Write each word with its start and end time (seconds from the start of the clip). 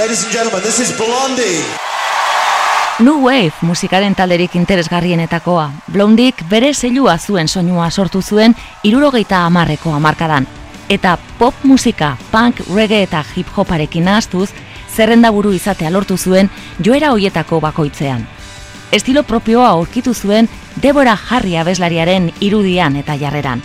Ladies 0.00 0.24
and 0.24 0.32
gentlemen, 0.32 0.62
this 0.62 0.80
is 0.80 0.96
Blondie. 0.96 1.60
New 3.00 3.26
Wave 3.26 3.52
musikaren 3.60 4.14
talderik 4.14 4.54
interesgarrienetakoa. 4.56 5.66
Blondik 5.92 6.40
bere 6.48 6.70
zeilua 6.74 7.18
zuen 7.18 7.48
soinua 7.48 7.90
sortu 7.90 8.22
zuen 8.22 8.54
irurogeita 8.82 9.42
amarreko 9.44 9.92
amarkadan. 9.92 10.46
Eta 10.88 11.18
pop 11.38 11.54
musika, 11.64 12.16
punk, 12.30 12.62
reggae 12.74 13.02
eta 13.02 13.20
hip 13.36 13.50
hoparekin 13.56 14.08
nahaztuz, 14.08 14.48
zerrenda 14.88 15.30
buru 15.36 15.52
izatea 15.52 15.90
lortu 15.90 16.16
zuen 16.16 16.48
joera 16.82 17.10
hoietako 17.12 17.60
bakoitzean. 17.60 18.24
Estilo 18.92 19.22
propioa 19.22 19.68
aurkitu 19.68 20.14
zuen 20.14 20.48
Deborah 20.80 21.20
Harry 21.28 21.58
abeslariaren 21.60 22.32
irudian 22.40 22.96
eta 22.96 23.18
jarreran. 23.20 23.60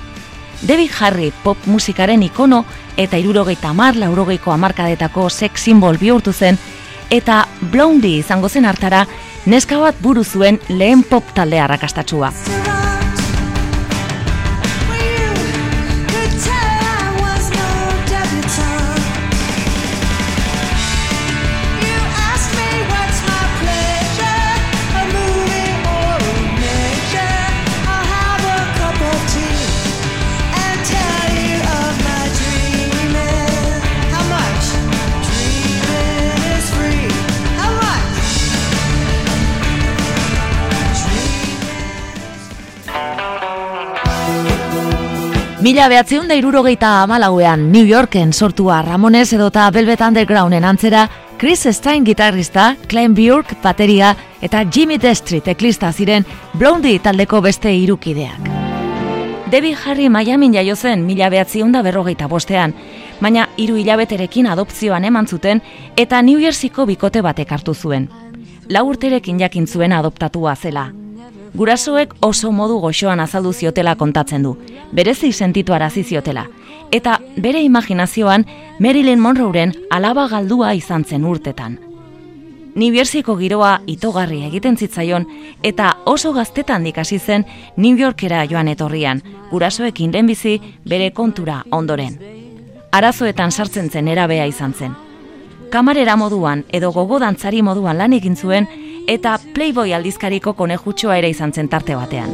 Debbie 0.62 0.90
Harry 1.00 1.32
pop 1.44 1.58
musikaren 1.66 2.24
ikono 2.24 2.64
eta 2.98 3.18
irurogeita 3.18 3.70
amar 3.70 3.96
laurogeiko 3.96 4.52
amarkadetako 4.52 5.30
sex 5.30 5.66
simbol 5.68 5.98
bihurtu 5.98 6.34
zen, 6.34 6.58
eta 7.10 7.46
Blondie 7.62 8.20
izango 8.20 8.50
zen 8.50 8.66
hartara 8.66 9.06
neska 9.46 9.80
bat 9.80 10.00
buru 10.02 10.24
zuen 10.24 10.60
lehen 10.70 11.04
pop 11.04 11.34
talde 11.36 11.60
arrakastatsua. 11.60 12.32
Mila 45.66 45.88
behatzeun 45.90 46.28
da 46.30 46.36
irurogeita 46.38 46.90
amalauean 47.02 47.72
New 47.72 47.88
Yorken 47.90 48.34
sortua 48.34 48.84
Ramones 48.86 49.32
edota 49.34 49.64
Velvet 49.74 50.02
Undergrounden 50.06 50.64
antzera, 50.64 51.08
Chris 51.40 51.64
Stein 51.74 52.04
gitarrista, 52.06 52.76
Clem 52.88 53.16
Bjork 53.18 53.56
bateria 53.64 54.12
eta 54.46 54.60
Jimmy 54.70 55.00
Destri 55.02 55.40
teklista 55.42 55.90
ziren 55.92 56.26
Blondie 56.54 57.00
taldeko 57.00 57.40
beste 57.42 57.74
irukideak. 57.74 58.46
Debbie 59.50 59.74
Harry 59.74 60.06
Miami 60.08 60.52
jaio 60.54 60.76
zen 60.76 61.02
mila 61.08 61.32
behatzeun 61.34 61.72
da 61.74 61.82
berrogeita 61.82 62.28
bostean, 62.28 62.76
baina 63.20 63.48
hiru 63.58 63.80
hilabeterekin 63.82 64.46
adopzioan 64.46 65.06
eman 65.10 65.26
zuten 65.26 65.64
eta 65.98 66.22
New 66.22 66.46
Jerseyko 66.46 66.86
bikote 66.86 67.26
batek 67.26 67.52
hartu 67.58 67.74
zuen. 67.74 68.06
Lau 68.70 68.86
urterekin 68.92 69.40
jakin 69.42 69.66
zuen 69.66 69.98
adoptatua 69.98 70.56
zela. 70.56 70.92
Gurasoek 71.56 72.14
oso 72.20 72.52
modu 72.52 72.82
goxoan 72.84 73.22
azaldu 73.24 73.54
ziotela 73.54 73.94
kontatzen 73.96 74.44
du, 74.44 74.58
berezi 74.92 75.32
sentitu 75.32 75.74
arazi 75.74 76.04
ziotela. 76.04 76.50
Eta 76.92 77.20
bere 77.38 77.62
imaginazioan 77.64 78.44
Marilyn 78.80 79.22
Monroeren 79.24 79.72
alaba 79.90 80.28
galdua 80.28 80.74
izan 80.76 81.06
zen 81.06 81.24
urtetan. 81.24 81.78
Nibersiko 82.76 83.38
giroa 83.40 83.80
itogarri 83.88 84.42
egiten 84.50 84.76
zitzaion 84.76 85.30
eta 85.64 85.94
oso 86.06 86.34
gaztetan 86.36 86.84
dikasi 86.84 87.20
zen 87.20 87.46
New 87.78 87.96
Yorkera 87.96 88.44
joan 88.52 88.68
etorrian, 88.68 89.22
gurasoekin 89.52 90.12
lehenbizi 90.12 90.60
bere 90.84 91.12
kontura 91.12 91.62
ondoren. 91.72 92.20
Arazoetan 92.92 93.52
sartzen 93.52 93.90
zen 93.90 94.10
erabea 94.12 94.46
izan 94.46 94.74
zen. 94.74 94.96
Kamarera 95.72 96.18
moduan 96.20 96.66
edo 96.72 96.92
gogodantzari 96.92 97.62
moduan 97.62 97.98
lan 97.98 98.14
egin 98.14 98.36
zuen 98.36 98.68
eta 99.08 99.38
Playboy 99.54 99.94
aldizkariko 99.94 100.54
konejutxoa 100.54 101.18
ere 101.18 101.30
izan 101.30 101.54
zen 101.54 101.70
tarte 101.70 101.96
batean. 101.96 102.32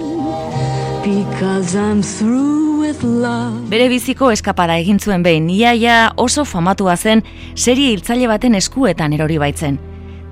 Bere 3.72 3.88
biziko 3.90 4.32
eskapara 4.32 4.78
egin 4.78 5.00
zuen 5.00 5.24
behin, 5.24 5.50
iaia 5.50 6.12
oso 6.18 6.46
famatua 6.46 6.98
zen 6.98 7.24
serie 7.56 7.92
hiltzaile 7.92 8.28
baten 8.28 8.56
eskuetan 8.56 9.14
erori 9.14 9.40
baitzen. 9.42 9.80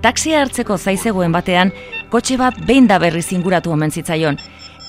Taxia 0.02 0.42
hartzeko 0.42 0.78
zaizegoen 0.78 1.32
batean, 1.32 1.74
kotxe 2.10 2.38
bat 2.38 2.56
behin 2.68 2.88
da 2.88 3.00
berri 3.00 3.22
zinguratu 3.22 3.72
omen 3.72 3.92
zitzaion, 3.92 4.38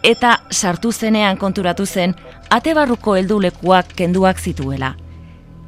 eta 0.03 0.39
sartu 0.51 0.93
zenean 0.93 1.37
konturatu 1.37 1.87
zen, 1.87 2.15
atebarruko 2.51 3.17
heldulekuak 3.17 3.95
kenduak 3.97 4.39
zituela. 4.39 4.95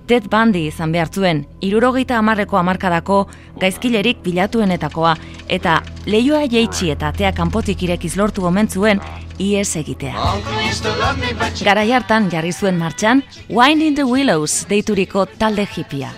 Ted 0.07 0.29
Bundy 0.31 0.67
izan 0.67 0.93
behar 0.93 1.09
zuen, 1.09 1.45
irurogeita 1.63 2.19
amarreko 2.19 2.59
amarkadako 2.59 3.19
gaizkilerik 3.61 4.23
bilatuenetakoa, 4.25 5.15
eta 5.49 5.81
leioa 6.07 6.43
jeitsi 6.51 6.91
eta 6.91 7.13
atea 7.13 7.33
kanpotik 7.37 7.83
irekiz 7.87 8.17
lortu 8.17 8.47
omen 8.47 8.69
zuen 8.69 9.01
ies 9.39 9.77
egitea. 9.77 10.17
Gara 11.63 11.85
jartan 11.87 12.29
jarri 12.31 12.53
zuen 12.53 12.79
martxan, 12.79 13.23
Wind 13.49 13.83
in 13.83 13.95
the 13.95 14.05
Willows 14.05 14.67
deituriko 14.69 15.27
talde 15.39 15.67
hipia. 15.77 16.11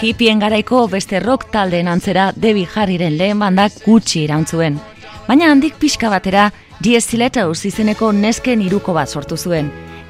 Hipien 0.00 0.38
garaiko 0.40 0.86
beste 0.88 1.20
rock 1.20 1.50
taldeen 1.52 1.88
antzera 1.88 2.30
Debbie 2.36 2.68
Harryren 2.74 3.18
lehen 3.18 3.38
bandak 3.38 3.82
gutxi 3.84 4.24
irantzuen. 4.24 4.78
Baina 5.26 5.50
handik 5.52 5.76
pixka 5.78 6.08
batera, 6.10 6.50
The 6.82 7.00
Stilettos 7.00 7.66
izeneko 7.68 8.08
nesken 8.16 8.62
iruko 8.64 8.94
bat 8.96 9.10
sortu 9.12 9.36
zuen. 9.36 9.66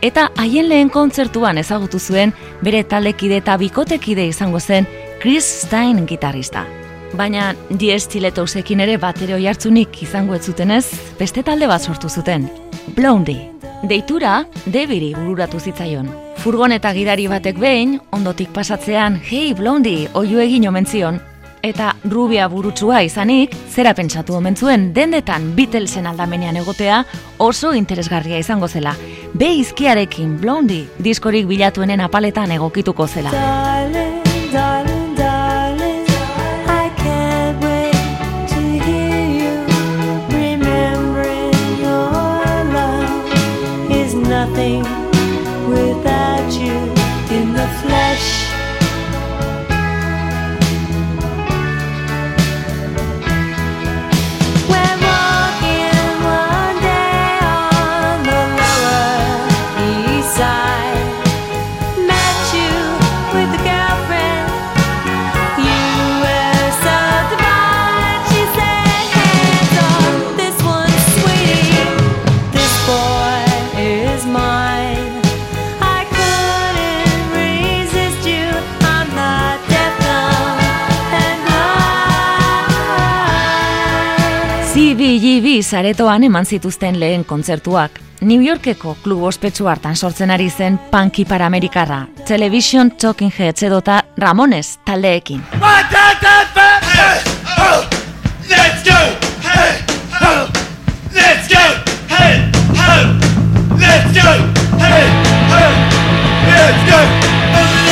Eta 0.07 0.29
haien 0.39 0.69
lehen 0.71 0.89
kontzertuan 0.89 1.59
ezagutu 1.59 1.99
zuen 1.99 2.31
bere 2.63 2.85
talekide 2.85 3.41
eta 3.43 3.57
bikotekide 3.59 4.29
izango 4.31 4.61
zen 4.61 4.87
Chris 5.21 5.45
Stein 5.65 6.07
gitarrista. 6.07 6.63
Baina 7.19 7.57
The 7.73 7.99
Stilettosekin 7.99 8.81
ere 8.87 8.99
batero 9.03 9.39
jartzunik 9.43 9.99
izango 10.05 10.37
ez 10.39 10.45
zutenez, 10.47 10.85
beste 11.19 11.43
talde 11.43 11.67
bat 11.67 11.83
sortu 11.83 12.09
zuten. 12.09 12.47
Blondie. 12.95 13.51
Deitura, 13.83 14.45
debiri 14.67 15.11
bururatu 15.17 15.59
zitzaion. 15.59 16.07
Furgoneta 16.39 16.93
gidari 16.95 17.27
batek 17.27 17.59
behin, 17.59 17.99
ondotik 18.15 18.55
pasatzean, 18.55 19.19
hei 19.27 19.55
Blondie, 19.59 20.07
oio 20.15 20.39
egin 20.39 20.69
omen 20.69 20.87
zion, 20.87 21.19
eta 21.63 21.95
rubia 22.05 22.49
burutsua 22.49 23.03
izanik, 23.07 23.55
zera 23.69 23.95
pentsatu 23.95 24.35
omen 24.37 24.57
zuen 24.57 24.91
dendetan 24.95 25.53
Beatlesen 25.57 26.07
aldamenean 26.07 26.61
egotea 26.63 27.03
oso 27.39 27.75
interesgarria 27.75 28.39
izango 28.39 28.69
zela. 28.69 28.95
Be 29.35 29.53
izkiarekin 29.61 30.39
Blondie 30.41 30.89
diskorik 30.99 31.47
bilatuenen 31.51 32.01
apaletan 32.01 32.53
egokituko 32.59 33.07
zela. 33.07 33.35
nothing 44.41 45.00
CBGB 85.41 85.63
zaretoan 85.63 86.25
eman 86.25 86.47
zituzten 86.47 87.01
lehen 87.01 87.25
kontzertuak. 87.25 87.91
New 88.21 88.43
Yorkeko 88.45 88.97
klub 89.03 89.23
ospetsu 89.23 89.67
hartan 89.67 89.97
sortzen 89.97 90.31
ari 90.31 90.51
zen 90.51 90.79
Punky 90.91 91.25
Paramerikarra, 91.25 92.07
Television 92.29 92.91
Talking 92.91 93.33
Heads 93.39 93.63
edota 93.63 94.03
Ramones 94.19 94.79
taldeekin. 94.85 95.43
Let's 98.51 98.85
go! 98.85 99.01
Hey! 99.33 99.73
Ho! 100.21 100.49
Let's 101.15 101.49
go! 101.49 101.65
Hey! 102.11 102.51
Ho! 102.77 102.93
Let's 103.79 104.13
go! 104.13 104.31
Hey! 104.79 105.07
Ho! 105.51 105.63
Let's 106.51 106.91
go! 106.91 107.90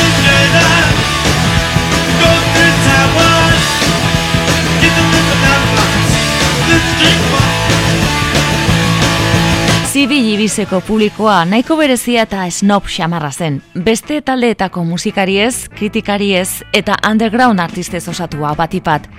CBGB 9.99 10.33
Ibizeko 10.33 10.79
publikoa 10.85 11.41
nahiko 11.49 11.75
berezia 11.75 12.21
eta 12.23 12.45
snob 12.51 12.85
xamarra 12.87 13.31
zen. 13.31 13.57
Beste 13.73 14.21
taldeetako 14.21 14.83
musikariez, 14.85 15.67
kritikariez 15.73 16.61
eta 16.71 16.95
underground 17.09 17.59
artistez 17.59 18.07
osatua 18.07 18.53
batipat. 18.55 19.09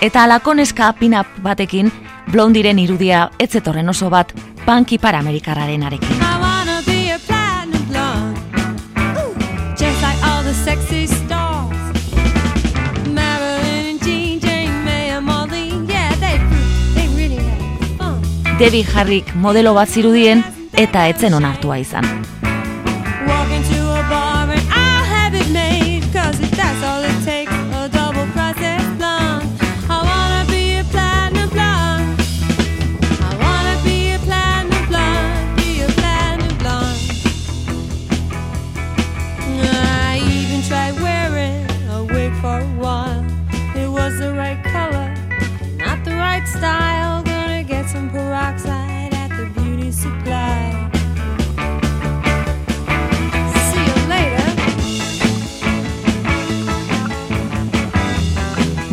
Eta 0.00 0.22
alakoneska 0.28 0.92
pinap 1.00 1.26
batekin, 1.42 1.90
blondiren 2.30 2.78
irudia 2.78 3.30
etzetorren 3.38 3.88
oso 3.88 4.10
bat, 4.14 4.34
punky 4.66 4.98
paramerikararen 4.98 5.82
arekin. 5.82 6.28
Debbie 18.58 18.84
Harrik 18.92 19.28
modelo 19.38 19.70
bat 19.76 19.92
zirudien 19.94 20.42
eta 20.74 21.06
etzen 21.12 21.38
onartua 21.38 21.78
izan. 21.78 22.18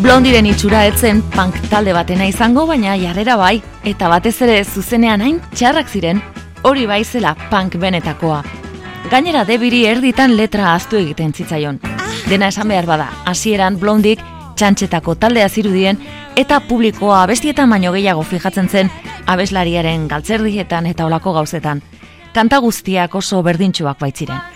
Blondiren 0.06 0.46
itxura 0.46 0.84
etzen 0.86 1.24
punk 1.34 1.56
talde 1.66 1.90
batena 1.96 2.28
izango, 2.30 2.68
baina 2.70 2.92
jarrera 3.02 3.40
bai, 3.40 3.56
eta 3.90 4.06
batez 4.12 4.36
ere 4.46 4.60
zuzenean 4.62 5.24
hain 5.26 5.40
txarrak 5.58 5.90
ziren, 5.90 6.20
hori 6.62 6.86
bai 6.86 7.00
zela 7.04 7.32
punk 7.50 7.80
benetakoa. 7.82 8.44
Gainera 9.10 9.42
debiri 9.50 9.80
erditan 9.90 10.36
letra 10.38 10.76
aztu 10.76 11.02
egiten 11.02 11.34
zitzaion. 11.34 11.80
Dena 12.30 12.52
esan 12.54 12.70
behar 12.70 12.86
bada, 12.86 13.10
hasieran 13.26 13.80
blondik 13.82 14.22
txantxetako 14.54 15.16
taldea 15.26 15.50
zirudien 15.50 15.98
eta 16.38 16.62
publikoa 16.70 17.24
abestietan 17.24 17.74
baino 17.74 17.90
gehiago 17.98 18.22
fijatzen 18.22 18.70
zen 18.70 18.94
abeslariaren 19.26 20.06
galtzerdietan 20.08 20.86
eta 20.86 21.10
olako 21.10 21.34
gauzetan. 21.40 21.82
Kanta 22.32 22.62
guztiak 22.62 23.18
oso 23.18 23.42
berdintxuak 23.42 23.98
baitziren. 23.98 24.55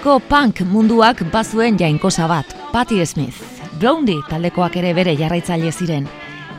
Yorkeko 0.00 0.28
punk 0.30 0.60
munduak 0.64 1.18
bazuen 1.30 1.76
jainkosa 1.76 2.24
bat, 2.26 2.54
Patti 2.72 3.04
Smith. 3.04 3.36
Blondie 3.78 4.22
taldekoak 4.30 4.78
ere 4.80 4.94
bere 4.96 5.12
jarraitzaile 5.12 5.72
ziren. 5.72 6.06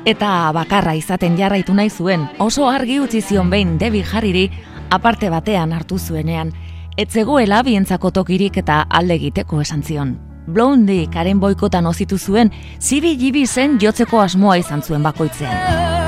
Eta 0.05 0.51
bakarra 0.53 0.93
izaten 0.93 1.39
jarraitu 1.39 1.73
nahi 1.73 1.89
zuen, 1.89 2.27
oso 2.37 2.67
argi 2.69 2.99
utzi 3.01 3.21
zion 3.21 3.49
behin 3.49 3.79
Debbie 3.79 4.05
Harriri 4.05 4.51
aparte 4.91 5.31
batean 5.33 5.73
hartu 5.73 5.97
zuenean, 5.97 6.51
etzegoela 6.97 7.63
bientzako 7.63 8.11
tokirik 8.11 8.57
eta 8.61 8.83
alde 8.87 9.15
egiteko 9.15 9.61
esan 9.61 9.81
zion. 9.81 10.19
Blondie 10.45 11.07
karen 11.09 11.39
boikotan 11.39 11.87
ozitu 11.87 12.19
zuen, 12.19 12.51
zibi 12.79 13.47
zen 13.47 13.79
jotzeko 13.81 14.21
asmoa 14.21 14.57
izan 14.57 14.83
zuen 14.83 15.01
bakoitzean. 15.01 16.00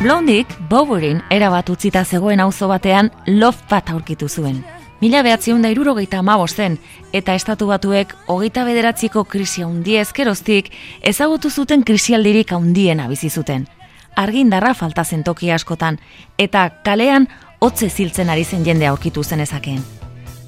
Blondik, 0.00 0.48
Bowerin 0.70 1.18
erabat 1.28 1.68
utzita 1.68 2.00
zegoen 2.08 2.40
auzo 2.40 2.70
batean 2.70 3.10
loft 3.26 3.66
bat 3.68 3.90
aurkitu 3.92 4.30
zuen. 4.32 4.62
Mila 5.02 5.20
behatzion 5.22 5.60
da 5.60 5.68
irurogeita 5.68 6.22
zen, 6.48 6.78
eta 7.12 7.34
estatu 7.34 7.66
batuek 7.66 8.14
hogeita 8.26 8.64
bederatziko 8.64 9.24
krisia 9.24 9.66
hundie 9.66 10.00
ezkeroztik 10.00 10.70
ezagutu 11.02 11.50
zuten 11.50 11.84
krisialdirik 11.84 12.50
handiena 12.52 13.08
bizi 13.08 13.28
zuten. 13.28 13.68
Argindarra 14.16 14.72
falta 14.72 15.04
zen 15.04 15.22
toki 15.22 15.50
askotan, 15.50 15.98
eta 16.38 16.70
kalean 16.82 17.28
hotze 17.60 17.90
ziltzen 17.90 18.30
ari 18.30 18.44
zen 18.44 18.64
jende 18.64 18.86
aurkitu 18.86 19.22
zen 19.22 19.40
ezakeen. 19.40 19.84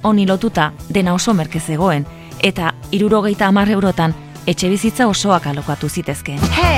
Honi 0.03 0.27
lotuta, 0.27 0.73
dena 0.89 1.13
oso 1.13 1.35
merke 1.35 1.61
zegoen, 1.61 2.07
eta 2.43 2.73
irurogeita 2.91 3.49
amar 3.49 3.69
eurotan 3.69 4.15
etxe 4.47 4.69
bizitza 4.69 5.07
osoak 5.07 5.47
alokatu 5.47 5.89
zitezkeen. 5.89 6.41
Hey! 6.57 6.72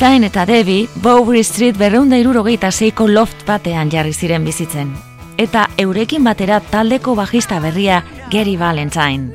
Stein 0.00 0.24
eta 0.24 0.46
Debbie 0.46 0.88
Bowery 1.02 1.42
Street 1.44 1.76
berreunda 1.76 2.16
irurogeita 2.16 2.70
zeiko 2.72 3.04
loft 3.04 3.42
batean 3.44 3.90
jarri 3.92 4.14
ziren 4.16 4.46
bizitzen. 4.48 4.94
Eta 5.36 5.66
eurekin 5.76 6.24
batera 6.24 6.56
taldeko 6.64 7.12
bajista 7.18 7.58
berria 7.60 7.98
Gary 8.32 8.54
Valentine. 8.56 9.34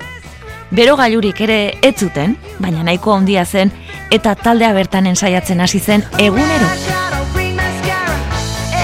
Bero 0.72 0.96
gailurik 0.98 1.44
ere 1.46 1.58
ez 1.86 1.94
zuten, 2.00 2.34
baina 2.58 2.82
nahiko 2.82 3.14
handia 3.14 3.46
zen 3.46 3.70
eta 4.10 4.34
taldea 4.34 4.72
bertan 4.74 5.06
ensaiatzen 5.06 5.62
hasi 5.62 5.80
zen 5.80 6.02
egunero. 6.18 6.72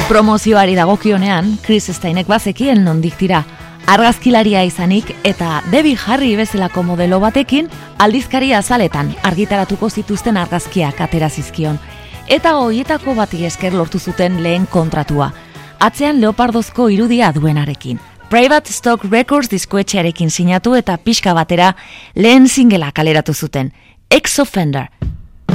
Promozioari 0.07 0.77
dagokionean, 0.77 1.55
Chris 1.65 1.89
Steinek 1.97 2.29
bazekien 2.29 2.85
nondik 2.85 3.17
tira, 3.17 3.41
argazkilaria 3.87 4.63
izanik 4.63 5.15
eta 5.23 5.61
Debbie 5.71 5.97
Harry 6.05 6.35
bezalako 6.35 6.83
modelo 6.83 7.19
batekin 7.19 7.69
aldizkaria 7.99 8.57
azaletan 8.57 9.13
argitaratuko 9.23 9.89
zituzten 9.89 10.37
argazkiak 10.37 11.01
atera 11.01 11.29
zizkion. 11.29 11.79
Eta 12.27 12.55
hoietako 12.55 13.15
bati 13.15 13.45
esker 13.45 13.73
lortu 13.73 13.99
zuten 13.99 14.43
lehen 14.43 14.67
kontratua. 14.67 15.31
Atzean 15.79 16.21
leopardozko 16.21 16.87
irudia 16.89 17.33
duenarekin. 17.35 17.99
Private 18.29 18.73
Stock 18.73 19.03
Records 19.11 19.49
diskoetxearekin 19.51 20.29
sinatu 20.31 20.75
eta 20.75 20.97
pixka 20.97 21.33
batera 21.33 21.73
lehen 22.15 22.47
singela 22.47 22.91
kaleratu 22.91 23.33
zuten. 23.33 23.73
Ex-Offender. 24.11 24.87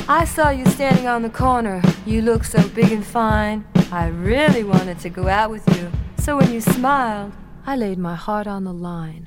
I 0.08 0.24
saw 0.26 0.50
you 0.50 0.66
standing 0.70 1.08
on 1.08 1.22
the 1.22 1.30
corner. 1.30 1.80
You 2.06 2.22
look 2.22 2.44
so 2.44 2.62
big 2.74 2.92
and 2.92 3.04
fine. 3.04 3.64
I 3.90 4.08
really 4.08 4.62
wanted 4.62 4.98
to 5.00 5.08
go 5.08 5.28
out 5.28 5.50
with 5.50 5.64
you. 5.76 5.90
So 6.18 6.36
when 6.36 6.52
you 6.52 6.60
smiled, 6.60 7.32
I 7.68 7.74
laid 7.74 7.98
my 7.98 8.14
heart 8.14 8.46
on 8.46 8.62
the 8.62 8.72
line. 8.72 9.24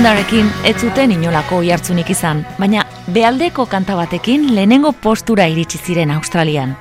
Exofendarekin 0.00 0.46
ez 0.64 0.80
zuten 0.80 1.10
inolako 1.12 1.58
jartzunik 1.60 2.08
izan, 2.14 2.38
baina 2.56 2.86
bealdeko 3.12 3.66
kanta 3.68 3.98
batekin 3.98 4.46
lehenengo 4.56 4.94
postura 4.96 5.44
iritsi 5.52 5.76
ziren 5.76 6.14
Australian. 6.14 6.72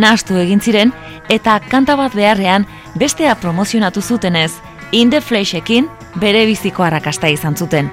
Nastu 0.00 0.38
egin 0.40 0.64
ziren 0.64 0.94
eta 1.28 1.58
kanta 1.68 1.92
bat 2.00 2.16
beharrean 2.16 2.64
bestea 2.96 3.34
promozionatu 3.36 4.00
zutenez, 4.00 4.54
In 4.92 5.10
the 5.10 5.20
Flashekin 5.20 5.90
bere 6.16 6.46
biziko 6.48 6.88
arrakasta 6.88 7.28
izan 7.28 7.54
zuten. 7.54 7.90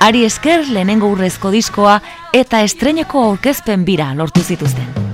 Ari 0.00 0.26
esker 0.28 0.68
lehenengo 0.68 1.08
urrezko 1.08 1.50
diskoa 1.50 2.02
eta 2.34 2.60
estreneko 2.60 3.24
aurkezpen 3.30 3.88
bira 3.88 4.12
lortu 4.14 4.44
zituzten. 4.44 5.09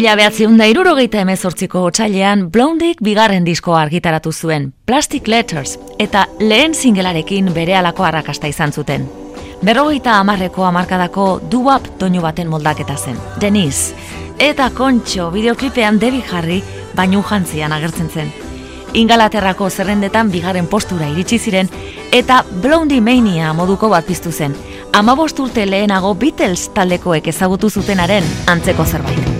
Mila 0.00 0.14
behatziun 0.16 0.54
da 0.56 0.64
irurogeita 0.64 1.18
emezortziko 1.20 1.82
otxailean 1.84 2.46
Blondik 2.48 3.02
bigarren 3.04 3.44
diskoa 3.44 3.82
argitaratu 3.82 4.30
zuen, 4.32 4.70
Plastic 4.88 5.26
Letters, 5.28 5.74
eta 6.00 6.22
lehen 6.40 6.72
singelarekin 6.72 7.50
bere 7.52 7.74
alako 7.76 8.06
arrakasta 8.08 8.48
izan 8.48 8.72
zuten. 8.72 9.04
Berrogeita 9.60 10.14
amarreko 10.16 10.64
amarkadako 10.64 11.26
duap 11.52 11.90
doinu 12.00 12.22
baten 12.24 12.48
moldaketa 12.48 12.96
zen, 12.96 13.18
Denise, 13.42 13.92
eta 14.38 14.70
kontxo 14.70 15.26
videoklipean 15.34 16.00
debi 16.00 16.22
jarri 16.30 16.62
bainu 16.96 17.20
jantzian 17.20 17.76
agertzen 17.76 18.08
zen. 18.08 18.32
Ingalaterrako 18.94 19.68
zerrendetan 19.68 20.30
bigarren 20.32 20.66
postura 20.66 21.10
iritsi 21.12 21.38
ziren 21.38 21.68
eta 22.10 22.40
Blondie 22.62 23.04
Mania 23.04 23.52
moduko 23.52 23.92
bat 23.92 24.08
piztu 24.08 24.32
zen. 24.32 24.56
Amabost 24.94 25.44
urte 25.44 25.68
lehenago 25.68 26.14
Beatles 26.14 26.70
taldekoek 26.72 27.28
ezagutu 27.34 27.68
zutenaren 27.68 28.24
antzeko 28.48 28.88
zerbait. 28.88 29.39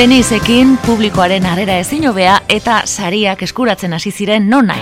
Tenisekin 0.00 0.78
publikoaren 0.86 1.44
arera 1.46 1.74
ezin 1.76 2.06
hobea 2.08 2.38
eta 2.48 2.78
sariak 2.88 3.42
eskuratzen 3.44 3.92
hasi 3.92 4.08
ziren 4.10 4.46
non 4.48 4.64
nahi. 4.66 4.80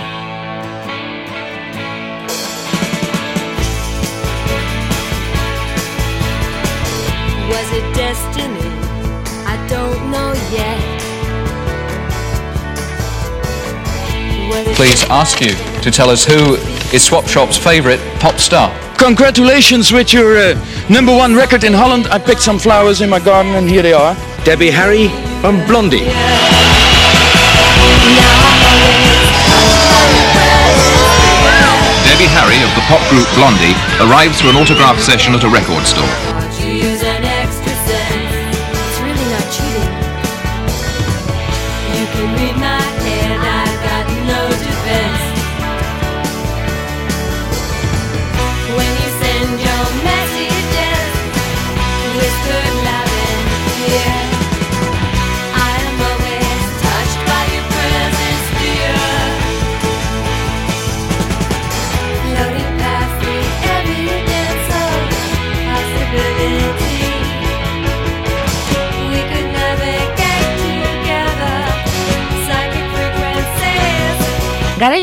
Please 14.77 15.05
ask 15.09 15.41
you 15.41 15.51
to 15.81 15.91
tell 15.91 16.09
us 16.09 16.23
who 16.23 16.55
is 16.93 17.03
Swap 17.03 17.27
Shop's 17.27 17.59
favorite 17.59 17.99
pop 18.21 18.39
star. 18.39 18.88
Congratulations 18.99 19.93
with 19.93 20.11
your 20.11 20.37
uh, 20.37 20.87
number 20.89 21.15
one 21.15 21.33
record 21.33 21.63
in 21.63 21.71
Holland. 21.73 22.07
I 22.07 22.19
picked 22.19 22.41
some 22.41 22.59
flowers 22.59 22.99
in 22.99 23.09
my 23.09 23.19
garden 23.19 23.53
and 23.55 23.67
here 23.69 23.81
they 23.81 23.93
are. 23.93 24.13
Debbie 24.43 24.69
Harry 24.69 25.07
from 25.39 25.65
Blondie. 25.65 26.03
Debbie 32.03 32.27
Harry 32.35 32.59
of 32.59 32.75
the 32.75 32.83
pop 32.91 33.01
group 33.09 33.27
Blondie 33.35 33.73
arrives 34.03 34.41
for 34.41 34.49
an 34.49 34.57
autograph 34.57 34.99
session 34.99 35.33
at 35.33 35.43
a 35.45 35.49
record 35.49 35.87
store. 35.87 36.28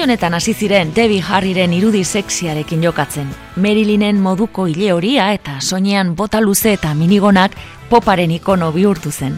Honetan 0.07 0.35
hasi 0.35 0.53
ziren 0.55 0.93
Debbie 0.95 1.21
Harryren 1.21 1.73
irudi 1.75 2.05
sexiarekin 2.05 2.83
jokatzen. 2.85 3.27
Marilynen 3.57 4.21
moduko 4.23 4.69
ile 4.71 4.93
horia 4.95 5.33
eta 5.35 5.57
soinean 5.61 6.13
bota 6.15 6.39
luze 6.41 6.77
eta 6.77 6.93
minigonak 6.95 7.57
poparen 7.91 8.31
ikono 8.31 8.71
bihurtu 8.73 9.11
zen. 9.11 9.35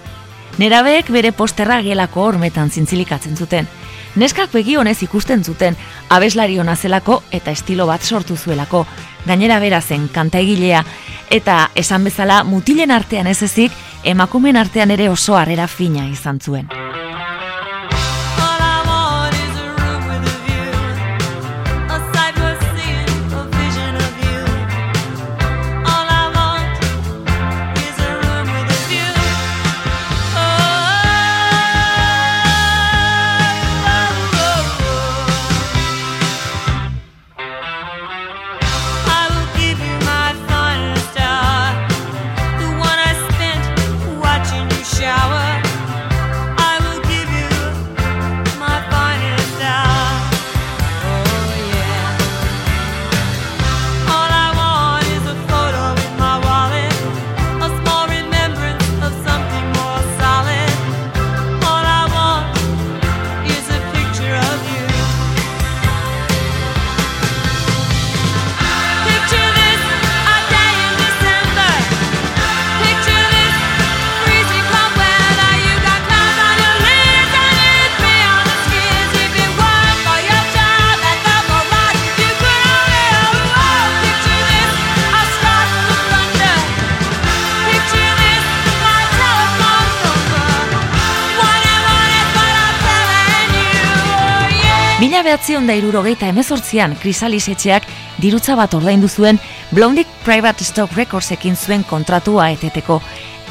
Nerabeek 0.59 1.09
bere 1.09 1.33
posterra 1.33 1.78
gelako 1.81 2.26
hormetan 2.26 2.68
zintzilikatzen 2.68 3.37
zuten. 3.37 3.68
Neskak 4.16 4.52
begi 4.52 4.76
honez 4.76 4.98
ikusten 5.02 5.44
zuten, 5.44 5.76
abeslari 6.11 6.59
hona 6.59 6.76
zelako 6.76 7.22
eta 7.33 7.50
estilo 7.50 7.87
bat 7.87 8.02
sortu 8.02 8.37
zuelako. 8.37 8.85
Gainera 9.24 9.61
bera 9.64 9.81
zen 9.81 10.09
kanta 10.12 10.38
egilea, 10.38 10.85
eta 11.31 11.70
esan 11.74 12.04
bezala 12.04 12.42
mutilen 12.44 12.90
artean 12.90 13.26
ez 13.26 13.40
ezik, 13.42 13.72
emakumen 14.04 14.57
artean 14.57 14.90
ere 14.90 15.09
oso 15.09 15.37
harrera 15.37 15.66
fina 15.68 16.04
izan 16.12 16.40
zuen. 16.40 16.68
Behatzion 95.29 95.67
da 95.69 95.75
irurogeita 95.77 96.31
emezortzian 96.33 96.95
Krisalis 96.97 97.51
etxeak 97.53 97.85
dirutza 98.23 98.55
bat 98.57 98.73
ordaindu 98.73 99.11
zuen 99.12 99.37
Blondik 99.77 100.09
Private 100.25 100.64
Stock 100.64 100.95
Recordsekin 100.97 101.57
zuen 101.57 101.83
kontratua 101.85 102.47
eteteko 102.55 102.97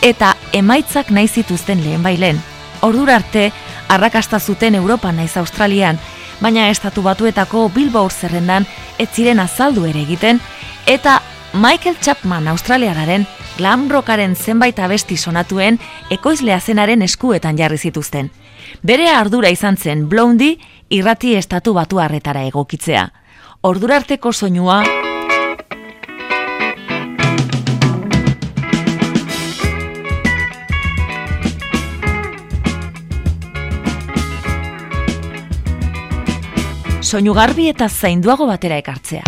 eta 0.02 0.32
emaitzak 0.58 1.12
nahi 1.14 1.28
zituzten 1.28 1.84
lehen 1.84 2.02
bailen. 2.02 2.40
Ordura 2.82 3.20
arte, 3.22 3.52
arrakasta 3.94 4.40
zuten 4.40 4.74
Europa 4.80 5.12
naiz 5.12 5.38
Australian, 5.38 6.00
baina 6.42 6.66
estatu 6.74 7.04
batuetako 7.06 7.68
Billboard 7.76 8.16
zerrendan 8.26 8.66
ez 8.98 9.10
ziren 9.14 9.40
azaldu 9.40 9.86
ere 9.86 10.02
egiten 10.02 10.42
eta 10.88 11.20
Michael 11.54 12.02
Chapman 12.02 12.48
Australiararen 12.56 13.28
glam 13.58 13.86
rockaren 13.92 14.34
zenbait 14.36 14.80
abesti 14.80 15.18
sonatuen 15.18 15.78
ekoizlea 16.10 16.60
zenaren 16.60 17.06
eskuetan 17.06 17.58
jarri 17.58 17.78
zituzten. 17.78 18.32
Bere 18.84 19.10
ardura 19.10 19.50
izan 19.50 19.78
zen 19.78 20.08
Blondie 20.10 20.58
irrati 20.90 21.34
estatu 21.36 21.74
batu 21.74 22.00
harretara 22.00 22.44
egokitzea. 22.48 23.08
Ordurarteko 23.64 24.32
soinua... 24.32 24.84
Soinu 37.08 37.32
garbi 37.32 37.70
eta 37.72 37.88
zainduago 37.88 38.46
batera 38.50 38.78
ekartzea. 38.84 39.24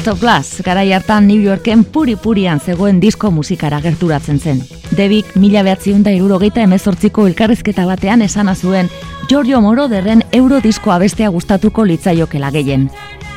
Heart 0.00 0.12
of 0.14 0.20
Glass, 0.20 0.62
gara 0.64 0.80
hartan 0.96 1.26
New 1.28 1.42
Yorken 1.42 1.84
puri-purian 1.84 2.58
zegoen 2.58 3.00
disko 3.02 3.30
musikara 3.30 3.82
gerturatzen 3.84 4.38
zen. 4.40 4.62
Debik 4.96 5.34
mila 5.36 5.60
behatziun 5.62 6.00
da 6.02 6.14
irurogeita 6.16 6.62
emezortziko 6.64 7.26
elkarrezketa 7.28 7.84
batean 7.84 8.22
esana 8.22 8.54
zuen 8.54 8.88
Giorgio 9.28 9.60
Moro 9.60 9.88
derren 9.92 10.22
eurodiskoa 10.32 10.96
bestea 11.02 11.28
gustatuko 11.28 11.84
litzaiokela 11.84 12.48
gehien. 12.50 12.88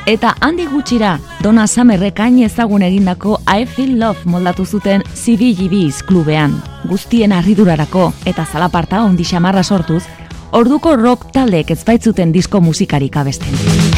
Eta 0.06 0.38
handi 0.40 0.70
gutxira, 0.72 1.18
Dona 1.44 1.68
Samerrekain 1.68 2.40
ezagun 2.48 2.88
egindako 2.88 3.42
I 3.44 3.66
Feel 3.66 4.00
Love 4.00 4.24
moldatu 4.24 4.64
zuten 4.66 5.04
CBGB's 5.04 6.00
klubean. 6.08 6.56
Guztien 6.88 7.34
arridurarako 7.34 8.14
eta 8.24 8.46
zalaparta 8.46 9.04
ondi 9.04 9.28
xamarra 9.28 9.64
sortuz, 9.64 10.06
orduko 10.52 10.96
rock 10.96 11.28
taldeek 11.34 11.76
ezbaitzuten 11.76 12.32
disko 12.32 12.62
musikarik 12.62 13.18
abesten. 13.18 13.93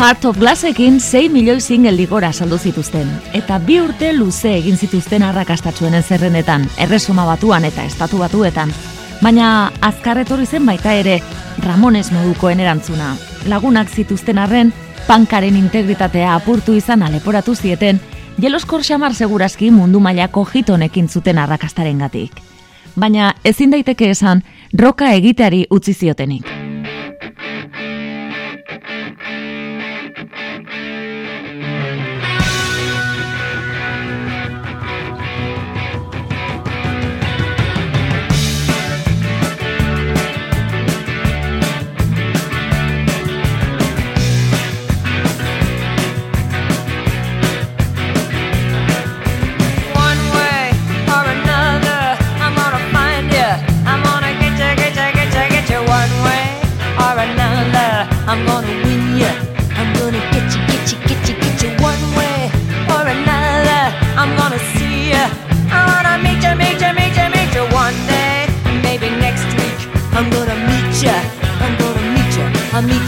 Heart 0.00 0.24
of 0.24 0.38
Glassekin 0.38 1.00
6 1.00 1.28
milioi 1.28 1.60
single 1.60 1.92
ligora 1.96 2.32
saldu 2.32 2.56
zituzten, 2.58 3.08
eta 3.36 3.58
bi 3.60 3.74
urte 3.84 4.14
luze 4.16 4.54
egin 4.56 4.78
zituzten 4.80 5.20
arrakastatxuenen 5.22 6.02
zerrenetan, 6.02 6.64
erresuma 6.80 7.26
batuan 7.28 7.66
eta 7.68 7.84
estatu 7.84 8.16
batuetan. 8.22 8.72
Baina 9.20 9.50
azkarretorri 9.84 10.46
zen 10.46 10.64
baita 10.64 10.94
ere, 10.96 11.18
Ramones 11.66 12.14
modukoen 12.16 12.64
erantzuna. 12.64 13.10
Lagunak 13.52 13.92
zituzten 13.92 14.40
arren, 14.40 14.72
pankaren 15.06 15.60
integritatea 15.60 16.32
apurtu 16.34 16.72
izan 16.72 17.02
aleporatu 17.02 17.54
zieten, 17.54 18.00
jeloskor 18.40 18.80
xamar 18.80 19.12
segurazki 19.12 19.68
mundu 19.70 20.00
mailako 20.00 20.48
hitonekin 20.54 21.12
zuten 21.12 21.44
arrakastaren 21.44 21.98
gatik. 21.98 22.40
Baina 22.96 23.34
ezin 23.44 23.76
daiteke 23.76 24.08
esan, 24.16 24.44
roka 24.72 25.12
egiteari 25.12 25.66
utzi 25.68 25.92
ziotenik. 25.92 26.69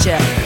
mídia. 0.05 0.42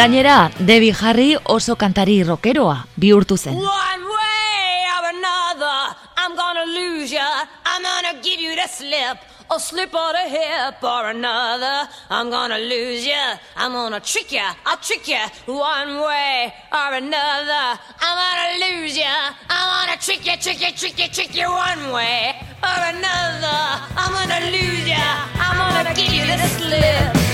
Gainera, 0.00 0.50
Debbie 0.56 0.94
Harry 0.94 1.36
oso 1.44 1.76
kantari 1.76 2.24
rockeroa 2.24 2.86
bihurtu 2.98 3.36
zen. 3.36 3.54
One 3.54 4.04
way 4.16 4.86
or 4.96 5.04
another, 5.12 5.94
I'm 6.16 6.34
gonna 6.34 6.64
lose 6.64 7.12
ya. 7.12 7.44
I'm 7.66 7.82
gonna 7.82 8.14
give 8.22 8.40
you 8.40 8.56
the 8.56 8.66
slip. 8.66 9.18
Or 9.50 9.58
slip 9.58 9.94
on 9.94 10.14
a 10.14 10.26
hip 10.26 10.82
or 10.82 11.10
another, 11.10 11.86
I'm 12.08 12.30
gonna 12.30 12.58
lose 12.58 13.06
ya. 13.06 13.36
I'm 13.56 13.72
gonna 13.72 14.00
trick 14.00 14.32
ya, 14.32 14.54
I'll 14.64 14.78
trick 14.78 15.06
ya. 15.06 15.28
One 15.44 16.00
way 16.00 16.54
or 16.72 16.94
another, 16.94 17.66
I'm 18.00 18.16
gonna 18.22 18.64
lose 18.64 18.96
ya. 18.96 19.34
I'm 19.50 19.86
gonna 19.86 20.00
trick 20.00 20.24
ya, 20.24 20.36
trick 20.36 20.62
ya, 20.62 20.70
trick 20.74 20.98
ya, 20.98 21.08
trick 21.12 21.36
ya. 21.36 21.46
One 21.50 21.92
way 21.92 22.40
or 22.62 22.80
another, 22.94 23.60
I'm 24.00 24.12
gonna 24.16 24.46
lose 24.50 24.88
ya. 24.88 25.28
I'm 25.44 25.58
gonna 25.58 25.94
give 25.94 26.10
you 26.10 26.24
the 26.24 26.48
slip. 26.56 27.29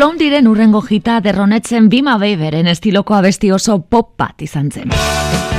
Blondiren 0.00 0.46
urrengo 0.48 0.80
jita 0.80 1.18
derronetzen 1.20 1.90
Bima 1.92 2.14
Baberen 2.16 2.70
estiloko 2.72 3.18
abesti 3.18 3.52
oso 3.52 3.82
pop 3.84 4.14
bat 4.16 4.40
izan 4.48 4.72
zen. 4.72 5.49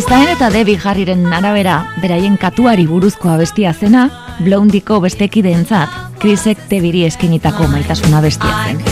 Stein 0.00 0.30
eta 0.32 0.48
Debbie 0.48 0.80
Harryren 0.80 1.26
arabera, 1.36 1.74
beraien 2.00 2.38
katuari 2.40 2.86
buruzkoa 2.88 3.34
bestia 3.36 3.74
zena, 3.74 4.06
Blondiko 4.40 5.02
bestekideentzat, 5.04 6.00
Chrisek 6.22 6.64
Debiri 6.72 7.04
eskinitako 7.10 7.68
maitasuna 7.68 8.24
bestia 8.24 8.64
zen. 8.64 8.91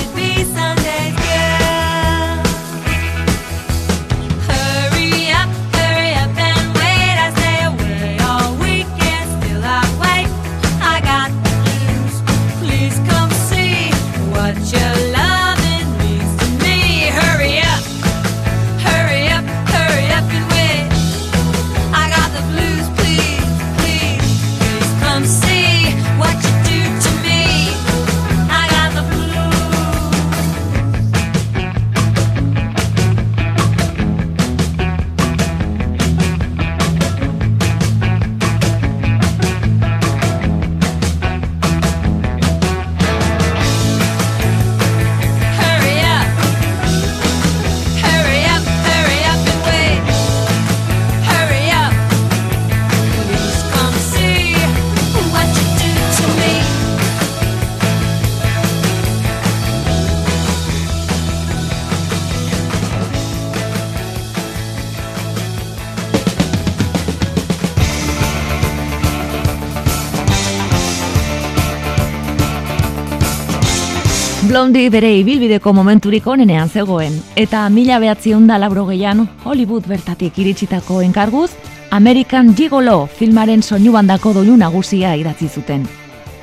Blondi 74.48 74.88
bere 74.88 75.10
ibilbideko 75.18 75.74
momenturik 75.76 76.24
onenean 76.26 76.70
zegoen, 76.72 77.12
eta 77.36 77.66
mila 77.68 77.98
behatzion 78.00 78.46
da 78.48 78.56
labro 78.56 78.86
gehian 78.88 79.26
Hollywood 79.44 79.84
bertatik 79.84 80.38
iritsitako 80.40 81.02
enkarguz, 81.04 81.50
American 81.90 82.54
Gigolo 82.56 83.04
filmaren 83.18 83.60
soinu 83.62 83.92
bandako 83.92 84.32
doinu 84.38 84.56
nagusia 84.56 85.12
idatzi 85.20 85.48
zuten. 85.48 85.84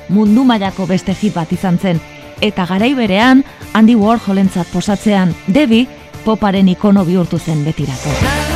Mundu 0.08 0.44
mailako 0.46 0.86
beste 0.86 1.12
hit 1.12 1.34
bat 1.34 1.52
izan 1.52 1.78
zen, 1.78 1.98
eta 2.40 2.68
garai 2.70 2.94
berean 2.94 3.42
Andy 3.74 3.96
Warholentzat 3.98 4.70
posatzean 4.72 5.34
Debbie 5.48 5.88
poparen 6.24 6.70
ikono 6.70 7.04
bihurtu 7.04 7.42
zen 7.42 7.66
betirako. 7.66 8.47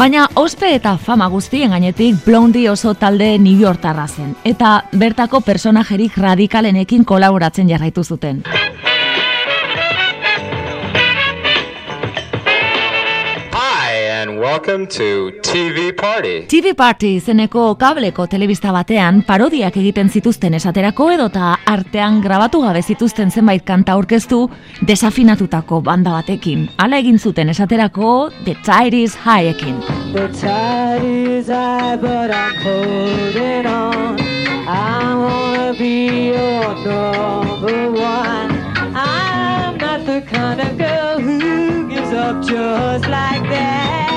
Baina 0.00 0.22
ospe 0.40 0.70
eta 0.72 0.94
fama 0.96 1.26
guztien 1.28 1.74
gainetik 1.74 2.22
Blondie 2.24 2.70
oso 2.70 2.94
talde 2.96 3.34
New 3.38 3.60
Yorktarra 3.60 4.06
zen 4.08 4.30
eta 4.48 4.70
bertako 4.96 5.42
personajerik 5.44 6.16
radikalenekin 6.16 7.04
kolaboratzen 7.04 7.68
jarraitu 7.68 8.04
zuten. 8.04 8.40
Welcome 14.60 14.86
to 14.86 15.32
TV 15.40 15.96
Party. 15.96 16.44
TV 16.46 16.74
Party 16.76 17.14
izeneko 17.16 17.62
kableko 17.80 18.26
telebista 18.28 18.72
batean 18.74 19.22
parodiak 19.24 19.76
egiten 19.80 20.10
zituzten 20.12 20.54
esaterako 20.58 21.06
edota 21.14 21.54
artean 21.74 22.18
grabatu 22.20 22.60
gabe 22.60 22.82
zituzten 22.82 23.30
zenbait 23.30 23.64
kanta 23.64 23.94
aurkeztu 23.96 24.42
desafinatutako 24.86 25.80
banda 25.86 26.12
batekin. 26.18 26.66
Hala 26.76 26.98
egin 27.00 27.18
zuten 27.18 27.48
esaterako 27.54 28.10
The 28.44 28.56
Tide 28.66 29.02
is 29.02 29.16
Highekin. 29.24 29.80
The 30.12 30.28
tide 30.28 31.38
is 31.38 31.48
high 31.48 31.96
but 31.96 32.30
I'm 32.30 32.54
holding 32.66 33.66
on 33.66 34.20
I 34.68 35.14
wanna 35.22 35.72
be 35.78 36.34
your 36.34 36.74
number 36.84 37.90
one 37.92 38.52
I'm 38.94 39.78
not 39.78 40.04
the 40.04 40.20
kind 40.20 40.60
of 40.60 40.76
girl 40.76 41.18
who 41.18 41.88
gives 41.88 42.12
up 42.12 42.44
just 42.44 43.08
like 43.08 43.42
that 43.56 44.09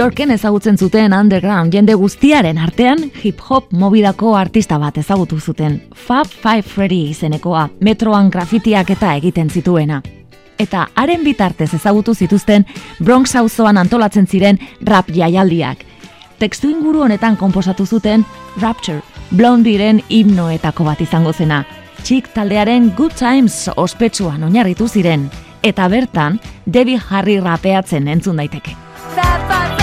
Yorken 0.00 0.30
ezagutzen 0.30 0.78
zuten 0.78 1.12
underground 1.12 1.74
jende 1.76 1.92
guztiaren 1.92 2.56
artean 2.58 3.02
hip-hop 3.20 3.66
mobidako 3.76 4.30
artista 4.32 4.78
bat 4.80 4.96
ezagutu 4.96 5.36
zuten, 5.40 5.74
Fab 5.92 6.24
Five 6.24 6.62
Freddy 6.62 7.10
izenekoa, 7.10 7.66
metroan 7.84 8.30
grafitiak 8.32 8.94
eta 8.94 9.10
egiten 9.18 9.50
zituena. 9.50 9.98
Eta 10.56 10.86
haren 10.94 11.20
bitartez 11.24 11.68
ezagutu 11.76 12.14
zituzten 12.14 12.64
Bronx 13.04 13.36
auzoan 13.36 13.76
antolatzen 13.76 14.24
ziren 14.26 14.56
rap 14.88 15.10
jaialdiak. 15.12 15.84
Tekstu 16.38 16.70
inguru 16.70 17.02
honetan 17.04 17.36
konposatu 17.36 17.84
zuten 17.84 18.24
Rapture, 18.62 19.02
Blondiren 19.36 20.00
himnoetako 20.08 20.88
bat 20.88 21.02
izango 21.04 21.34
zena. 21.36 21.66
Chick 22.04 22.32
taldearen 22.32 22.94
Good 22.96 23.18
Times 23.20 23.66
ospetsuan 23.76 24.48
oinarritu 24.48 24.88
ziren. 24.88 25.28
Eta 25.62 25.88
bertan, 25.92 26.40
Debbie 26.64 27.02
Harry 27.10 27.36
rapeatzen 27.38 28.08
entzun 28.08 28.40
daiteke. 28.40 28.78
Bye, 29.16 29.38
bye. 29.48 29.79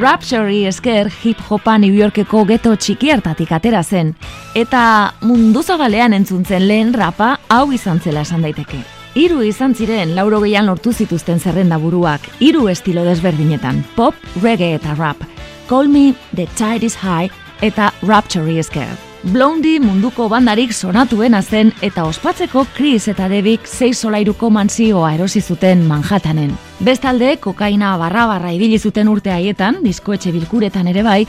Rapture 0.00 0.66
esker 0.66 1.06
hip 1.22 1.38
hopa 1.48 1.76
New 1.78 1.94
Yorkeko 1.94 2.40
geto 2.48 2.72
txiki 2.74 3.12
hartatik 3.14 3.52
atera 3.54 3.82
zen 3.84 4.10
eta 4.58 5.12
mundu 5.22 5.62
zabalean 5.62 6.16
entzuntzen 6.16 6.66
lehen 6.66 6.90
rapa 6.98 7.36
hau 7.46 7.70
izan 7.72 8.00
zela 8.02 8.24
esan 8.26 8.42
daiteke. 8.42 8.80
Hiru 9.14 9.44
izan 9.46 9.74
ziren 9.78 10.16
lauro 10.18 10.42
gehian 10.42 10.66
lortu 10.66 10.90
zituzten 10.92 11.38
zerrenda 11.38 11.78
buruak, 11.78 12.26
hiru 12.42 12.66
estilo 12.68 13.06
desberdinetan, 13.06 13.84
pop, 13.94 14.18
reggae 14.42 14.74
eta 14.80 14.98
rap, 14.98 15.22
Call 15.70 15.86
Me, 15.86 16.12
The 16.34 16.50
Tide 16.58 16.90
Is 16.90 16.98
High 16.98 17.30
eta 17.62 17.92
Rapture 18.02 18.58
esker. 18.58 19.13
Blondie 19.24 19.80
munduko 19.80 20.26
bandarik 20.28 20.74
sonatuena 20.76 21.38
zen 21.42 21.70
eta 21.82 22.02
ospatzeko 22.04 22.66
Chris 22.76 23.08
eta 23.08 23.24
Debik 23.32 23.64
6 23.64 23.96
solairuko 24.04 24.50
mansioa 24.52 25.14
erosi 25.14 25.40
zuten 25.40 25.86
Manhattanen. 25.88 26.52
Bestalde, 26.84 27.38
kokaina 27.40 27.94
barra 27.96 28.26
barra 28.28 28.52
ibili 28.52 28.78
zuten 28.78 29.08
urte 29.08 29.32
haietan, 29.32 29.80
diskoetxe 29.80 30.32
bilkuretan 30.34 30.92
ere 30.92 31.06
bai, 31.06 31.22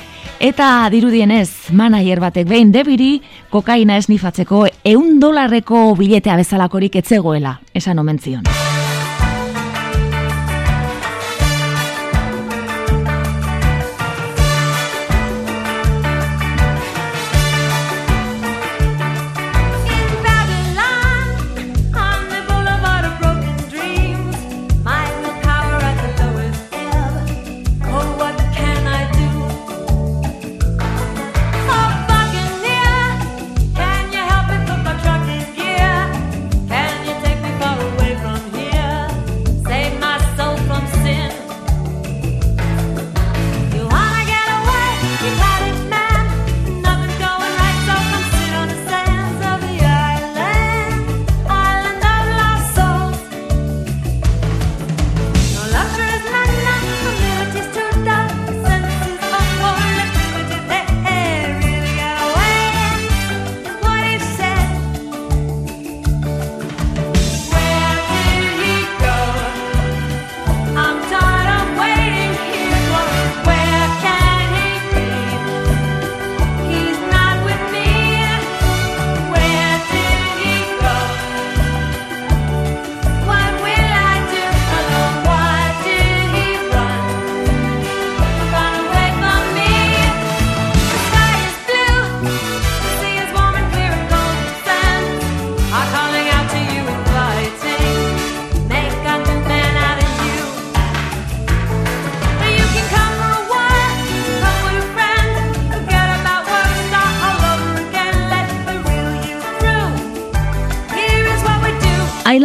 eta 0.44 0.90
dirudienez, 0.92 1.72
manaier 1.72 2.20
batek 2.20 2.52
behin 2.52 2.76
debiri, 2.76 3.22
kokaina 3.50 3.96
esnifatzeko 4.04 4.66
eun 4.84 5.20
dolarreko 5.24 5.88
biletea 5.96 6.36
bezalakorik 6.44 7.00
etzegoela, 7.00 7.62
esan 7.74 8.04
omenzion. 8.04 8.65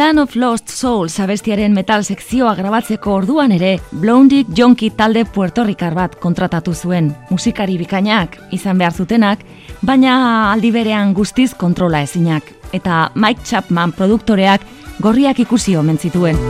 Island 0.01 0.19
of 0.19 0.35
Lost 0.35 0.69
Souls 0.69 1.19
abestiaren 1.21 1.75
metal 1.77 2.01
sekzioa 2.01 2.55
grabatzeko 2.57 3.11
orduan 3.19 3.51
ere, 3.53 3.75
Blondie 4.01 4.47
Jonki 4.57 4.89
talde 4.97 5.27
puertorrikar 5.29 5.93
bat 5.93 6.15
kontratatu 6.23 6.73
zuen, 6.73 7.11
musikari 7.29 7.77
bikainak 7.77 8.39
izan 8.57 8.81
behar 8.81 8.97
zutenak, 8.97 9.45
baina 9.85 10.15
aldi 10.49 10.73
berean 10.73 11.13
guztiz 11.13 11.51
kontrola 11.53 12.01
ezinak, 12.01 12.49
eta 12.73 13.11
Mike 13.13 13.45
Chapman 13.45 13.93
produktoreak 13.93 14.65
gorriak 15.05 15.45
ikusi 15.45 15.77
omen 15.77 16.01
zituen. 16.01 16.41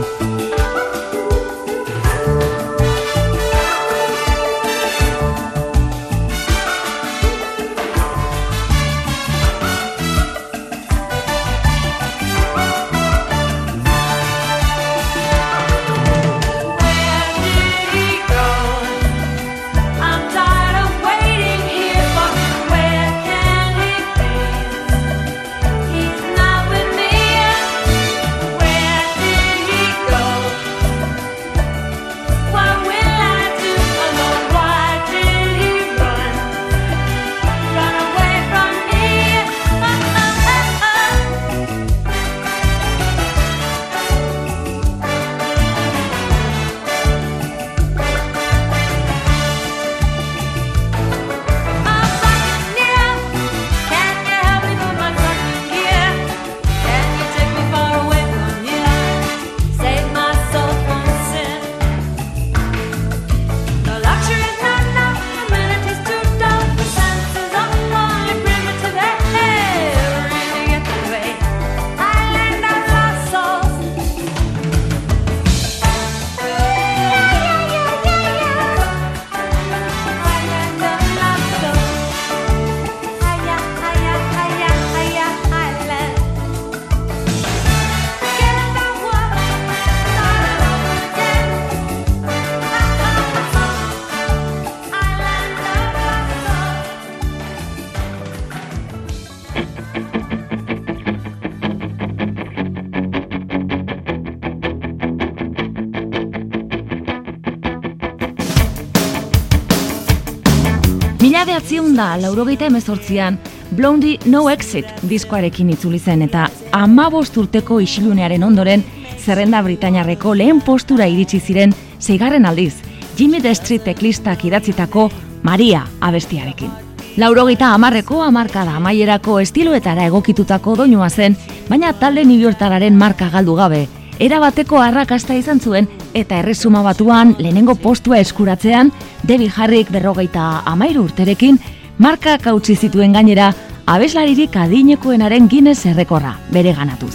Mila 111.42 111.56
behatziun 111.56 111.96
da, 111.98 112.04
laurogeita 112.22 112.68
emezortzian, 112.68 113.34
Blondie 113.74 114.20
No 114.30 114.44
Exit 114.46 114.86
diskoarekin 115.10 115.72
itzuli 115.74 115.98
zen 115.98 116.20
eta 116.22 116.44
amabost 116.78 117.34
urteko 117.40 117.80
isilunearen 117.82 118.44
ondoren 118.46 118.84
zerrenda 119.18 119.58
Britainarreko 119.66 120.36
lehen 120.38 120.60
postura 120.62 121.08
iritsi 121.10 121.40
ziren 121.40 121.74
zeigarren 121.98 122.46
aldiz, 122.46 122.76
Jimmy 123.18 123.40
the 123.42 123.56
Street 123.58 123.82
teklistak 123.82 124.44
idatzitako 124.44 125.08
Maria 125.42 125.82
abestiarekin. 125.98 126.70
Laurogeita 127.16 127.72
amarreko 127.74 128.22
amarkada 128.22 128.76
amaierako 128.78 129.40
estiloetara 129.42 130.06
egokitutako 130.12 130.76
doinua 130.84 131.10
zen, 131.10 131.34
baina 131.68 131.90
talde 131.92 132.22
nibiortararen 132.24 132.94
marka 132.94 133.32
galdu 133.34 133.58
gabe, 133.58 133.88
erabateko 134.18 134.80
arrakasta 134.80 135.34
izan 135.34 135.60
zuen 135.60 135.88
eta 136.14 136.38
erresuma 136.42 136.82
batuan 136.82 137.36
lehenengo 137.38 137.74
postua 137.74 138.18
eskuratzean 138.20 138.92
Debbie 139.22 139.52
Harrik 139.54 139.90
berrogeita 139.92 140.62
amairu 140.66 141.06
urterekin 141.08 141.60
marka 141.98 142.38
kautsi 142.38 142.76
zituen 142.76 143.12
gainera 143.12 143.52
abeslaririk 143.86 144.56
adinekoenaren 144.56 145.48
Guinness 145.48 145.86
errekorra 145.86 146.36
bere 146.50 146.74
ganatuz. 146.74 147.14